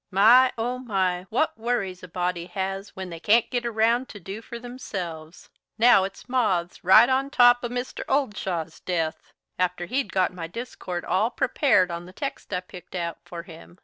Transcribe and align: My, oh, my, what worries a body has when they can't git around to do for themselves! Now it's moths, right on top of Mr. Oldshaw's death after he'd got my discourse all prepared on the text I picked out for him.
My, 0.09 0.51
oh, 0.57 0.79
my, 0.79 1.27
what 1.29 1.55
worries 1.59 2.01
a 2.01 2.07
body 2.07 2.47
has 2.47 2.95
when 2.95 3.11
they 3.11 3.19
can't 3.19 3.47
git 3.51 3.67
around 3.67 4.09
to 4.09 4.19
do 4.19 4.41
for 4.41 4.57
themselves! 4.57 5.51
Now 5.77 6.05
it's 6.05 6.27
moths, 6.27 6.83
right 6.83 7.07
on 7.07 7.29
top 7.29 7.63
of 7.63 7.69
Mr. 7.71 8.03
Oldshaw's 8.09 8.79
death 8.79 9.21
after 9.59 9.85
he'd 9.85 10.11
got 10.11 10.33
my 10.33 10.47
discourse 10.47 11.05
all 11.07 11.29
prepared 11.29 11.91
on 11.91 12.07
the 12.07 12.13
text 12.13 12.51
I 12.51 12.61
picked 12.61 12.95
out 12.95 13.19
for 13.25 13.43
him. 13.43 13.77